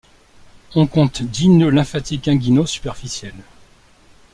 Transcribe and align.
On 0.73 0.87
compte 0.87 1.21
dix 1.21 1.47
noeuds 1.47 1.69
lymphatiques 1.69 2.27
inguinaux 2.27 2.65
superficiels. 2.65 3.43